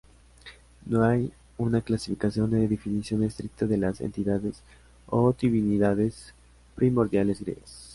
No 0.87 1.05
hay 1.05 1.31
una 1.59 1.81
clasificación 1.81 2.51
o 2.55 2.57
definición 2.57 3.21
estricta 3.23 3.67
de 3.67 3.77
las 3.77 4.01
entidades 4.01 4.63
o 5.05 5.31
divinidades 5.39 6.33
primordiales 6.75 7.39
griegas. 7.41 7.87